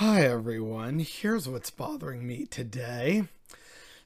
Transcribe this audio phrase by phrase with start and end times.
[0.00, 3.24] Hi everyone, here's what's bothering me today.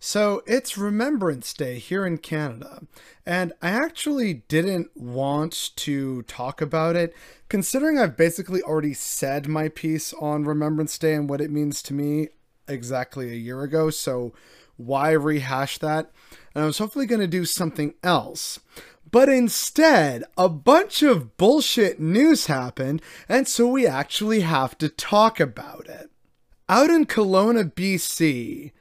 [0.00, 2.84] So it's Remembrance Day here in Canada,
[3.26, 7.14] and I actually didn't want to talk about it,
[7.50, 11.92] considering I've basically already said my piece on Remembrance Day and what it means to
[11.92, 12.28] me
[12.66, 14.32] exactly a year ago, so
[14.78, 16.10] why rehash that?
[16.54, 18.58] And I was hopefully going to do something else.
[19.12, 25.38] But instead, a bunch of bullshit news happened, and so we actually have to talk
[25.38, 26.10] about it.
[26.66, 28.72] Out in Kelowna, BC,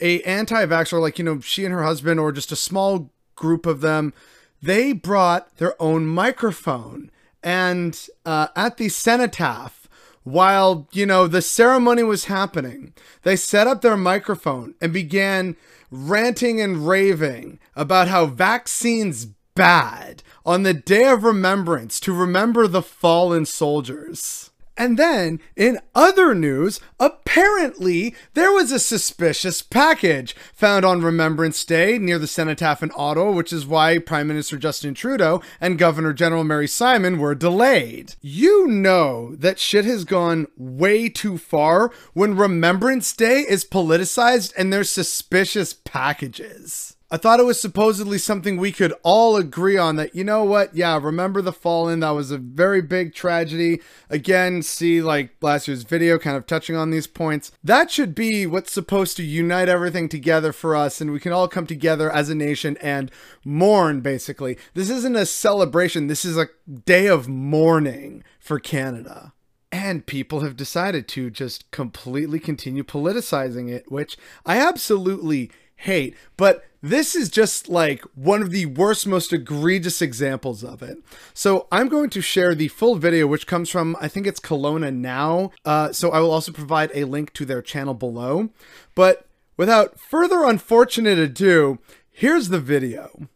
[0.00, 3.82] a anti-vaxxer, like, you know, she and her husband, or just a small group of
[3.82, 4.14] them,
[4.62, 7.10] they brought their own microphone.
[7.42, 9.88] And uh, at the cenotaph,
[10.24, 15.54] while, you know, the ceremony was happening, they set up their microphone and began
[15.90, 22.82] ranting and raving about how vaccines bad on the day of remembrance to remember the
[22.82, 24.50] fallen soldiers.
[24.78, 31.96] And then, in other news, apparently there was a suspicious package found on Remembrance Day
[31.96, 36.44] near the Cenotaph in Ottawa, which is why Prime Minister Justin Trudeau and Governor General
[36.44, 38.16] Mary Simon were delayed.
[38.20, 44.70] You know that shit has gone way too far when Remembrance Day is politicized and
[44.70, 46.95] there's suspicious packages.
[47.08, 50.74] I thought it was supposedly something we could all agree on that, you know what?
[50.74, 52.00] Yeah, remember the fallen.
[52.00, 53.80] That was a very big tragedy.
[54.10, 57.52] Again, see like last year's video kind of touching on these points.
[57.62, 61.46] That should be what's supposed to unite everything together for us and we can all
[61.46, 63.12] come together as a nation and
[63.44, 64.58] mourn, basically.
[64.74, 66.08] This isn't a celebration.
[66.08, 66.48] This is a
[66.84, 69.32] day of mourning for Canada.
[69.70, 76.16] And people have decided to just completely continue politicizing it, which I absolutely hate.
[76.36, 80.98] But this is just like one of the worst, most egregious examples of it.
[81.34, 84.94] So I'm going to share the full video, which comes from, I think it's Kelowna
[84.94, 85.50] Now.
[85.64, 88.50] Uh, so I will also provide a link to their channel below.
[88.94, 89.26] But
[89.56, 91.78] without further unfortunate ado,
[92.10, 93.28] here's the video.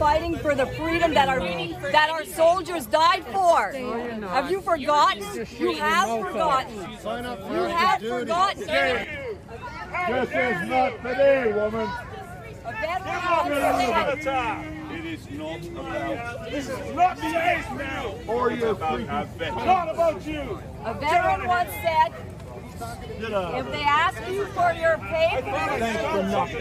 [0.00, 1.40] Fighting for the freedom that our
[1.92, 3.70] that our soldiers died for.
[4.28, 5.22] Have you forgotten?
[5.58, 6.74] You have forgotten.
[6.74, 8.66] You have forgotten.
[10.08, 11.88] This is not today, woman.
[12.64, 14.56] A veteran said,
[14.90, 16.50] It is not about.
[16.50, 18.14] This is not the age now.
[18.26, 19.30] Or your freaking.
[19.38, 20.62] It's not about you.
[20.84, 22.10] a veteran once said,
[22.80, 25.44] if they ask you for your papers,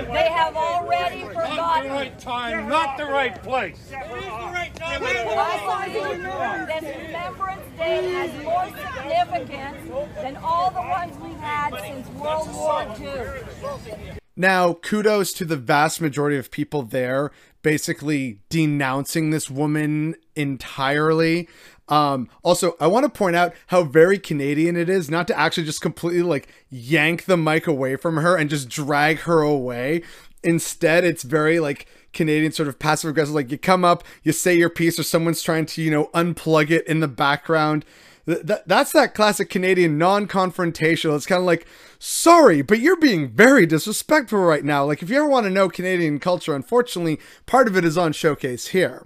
[0.07, 1.56] they have already forgotten.
[1.56, 3.91] Not the right time, not the right place.
[3.91, 4.06] Also,
[6.68, 12.86] this Remembrance Day has more significance than all the ones we've had since World War
[13.00, 14.13] II.
[14.36, 17.31] Now, kudos to the vast majority of people there
[17.62, 21.50] basically denouncing this woman entirely.
[21.90, 25.66] Um, also, I want to point out how very Canadian it is not to actually
[25.66, 30.04] just completely like yank the mic away from her and just drag her away.
[30.44, 33.34] Instead, it's very like Canadian sort of passive aggressive.
[33.34, 36.70] Like you come up, you say your piece, or someone's trying to, you know, unplug
[36.70, 37.84] it in the background.
[38.30, 41.16] Th- th- that's that classic Canadian non-confrontational.
[41.16, 41.66] It's kind of like,
[41.98, 44.86] sorry, but you're being very disrespectful right now.
[44.86, 48.14] Like if you ever want to know Canadian culture, unfortunately, part of it is on
[48.14, 49.04] showcase here.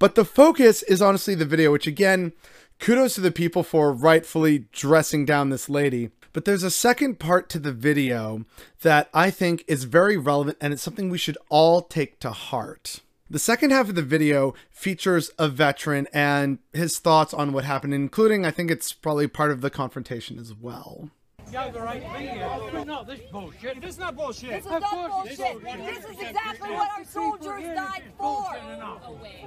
[0.00, 2.32] But the focus is honestly the video, which again,
[2.80, 6.10] kudos to the people for rightfully dressing down this lady.
[6.32, 8.44] But there's a second part to the video
[8.82, 13.02] that I think is very relevant and it's something we should all take to heart.
[13.30, 17.94] The second half of the video features a veteran and his thoughts on what happened,
[17.94, 21.10] including, I think it's probably part of the confrontation as well.
[21.50, 22.84] got the right video.
[22.84, 23.80] No, this bullshit.
[23.80, 24.50] This is not bullshit.
[24.50, 25.38] This is not bullshit.
[25.38, 28.44] This is exactly what our soldiers died for.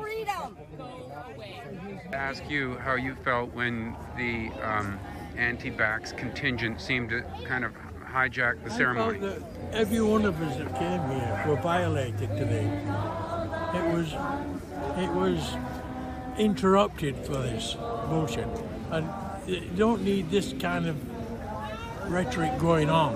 [0.02, 0.58] Freedom.
[2.14, 5.00] ask you how you felt when the um,
[5.38, 7.74] anti-vax contingent seemed to kind of
[8.04, 9.20] hijack the ceremony.
[9.20, 12.68] I felt that every one of us that came here were violated today.
[13.98, 14.14] It was,
[14.98, 15.58] it was
[16.38, 17.76] interrupted for this
[18.10, 18.48] bullshit,
[18.92, 19.10] and
[19.48, 23.16] you don't need this kind of rhetoric going on.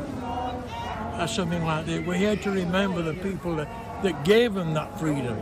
[1.20, 2.08] Or something like that.
[2.08, 3.70] We're here to remember the people that,
[4.02, 5.38] that gave them that freedom,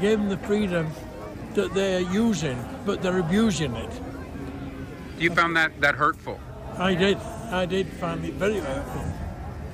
[0.00, 0.92] gave them the freedom
[1.54, 4.00] that they're using, but they're abusing it.
[5.18, 6.38] You found that that hurtful.
[6.78, 7.18] I did.
[7.50, 9.02] I did find it very hurtful.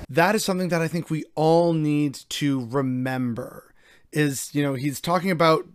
[0.08, 3.75] that is something that I think we all need to remember
[4.17, 5.67] is, you know, he's talking about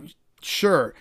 [0.41, 0.93] sure,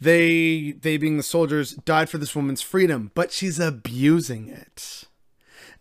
[0.00, 5.04] they they being the soldiers died for this woman's freedom, but she's abusing it.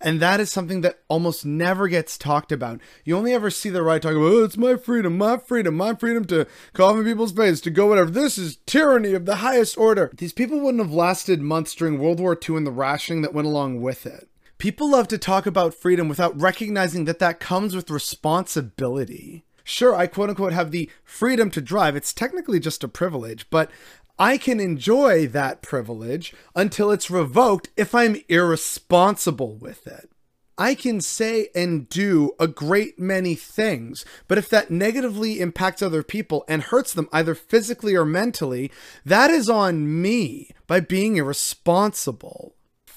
[0.02, 2.82] And that is something that almost never gets talked about.
[3.06, 5.96] You only ever see the right talk about, oh, it's my freedom, my freedom, my
[5.96, 8.12] freedom to cough in people's face, to go whatever.
[8.12, 10.12] This is tyranny of the highest order.
[10.18, 13.48] These people wouldn't have lasted months during World War II and the rationing that went
[13.48, 14.28] along with it.
[14.58, 19.46] People love to talk about freedom without recognizing that that comes with responsibility.
[19.68, 21.96] Sure, I quote unquote have the freedom to drive.
[21.96, 23.72] It's technically just a privilege, but
[24.20, 30.12] I can enjoy that privilege until it's revoked if I'm irresponsible with it.
[30.56, 36.04] I can say and do a great many things, but if that negatively impacts other
[36.04, 38.72] people and hurts them either physically or mentally,
[39.04, 42.55] that is on me by being irresponsible.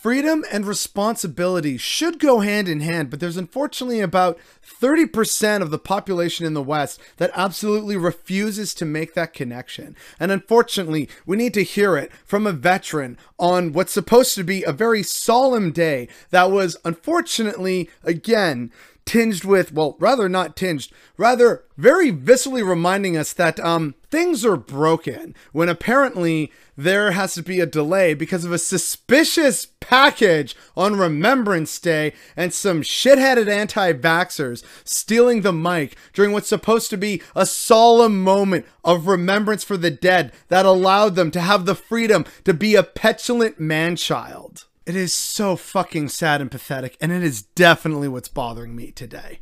[0.08, 5.78] Freedom and responsibility should go hand in hand, but there's unfortunately about 30% of the
[5.78, 9.94] population in the West that absolutely refuses to make that connection.
[10.18, 14.62] And unfortunately, we need to hear it from a veteran on what's supposed to be
[14.62, 18.72] a very solemn day that was unfortunately, again,
[19.08, 24.58] tinged with, well, rather not tinged, rather very viscerally reminding us that um, things are
[24.58, 30.96] broken when apparently there has to be a delay because of a suspicious package on
[30.96, 37.22] Remembrance Day and some shitheaded anti vaxxers stealing the mic during what's supposed to be
[37.34, 42.26] a solemn moment of remembrance for the dead that allowed them to have the freedom
[42.44, 44.66] to be a petulant man child.
[44.88, 49.40] It is so fucking sad and pathetic, and it is definitely what's bothering me today.